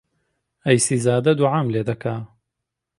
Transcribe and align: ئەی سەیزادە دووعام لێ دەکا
ئەی 0.65 0.77
سەیزادە 0.85 1.31
دووعام 1.39 1.67
لێ 1.73 1.81
دەکا 1.89 2.15